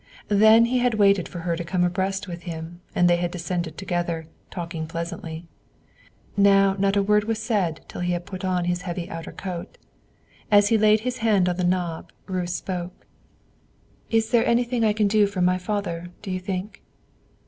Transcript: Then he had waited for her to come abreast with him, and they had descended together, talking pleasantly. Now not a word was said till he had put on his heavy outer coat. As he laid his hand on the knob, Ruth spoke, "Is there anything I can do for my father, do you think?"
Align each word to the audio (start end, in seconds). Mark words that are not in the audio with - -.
Then 0.29 0.65
he 0.65 0.79
had 0.79 0.95
waited 0.95 1.27
for 1.27 1.37
her 1.41 1.55
to 1.55 1.63
come 1.63 1.83
abreast 1.83 2.27
with 2.27 2.41
him, 2.41 2.81
and 2.95 3.07
they 3.07 3.17
had 3.17 3.29
descended 3.29 3.77
together, 3.77 4.27
talking 4.49 4.87
pleasantly. 4.87 5.45
Now 6.35 6.73
not 6.79 6.95
a 6.97 7.03
word 7.03 7.25
was 7.25 7.37
said 7.37 7.81
till 7.87 8.01
he 8.01 8.13
had 8.13 8.25
put 8.25 8.43
on 8.43 8.65
his 8.65 8.81
heavy 8.81 9.07
outer 9.11 9.31
coat. 9.31 9.77
As 10.49 10.69
he 10.69 10.77
laid 10.79 11.01
his 11.01 11.19
hand 11.19 11.47
on 11.47 11.57
the 11.57 11.63
knob, 11.63 12.11
Ruth 12.25 12.49
spoke, 12.49 13.05
"Is 14.09 14.31
there 14.31 14.43
anything 14.43 14.83
I 14.83 14.93
can 14.93 15.07
do 15.07 15.27
for 15.27 15.39
my 15.43 15.59
father, 15.59 16.09
do 16.23 16.31
you 16.31 16.39
think?" 16.39 16.81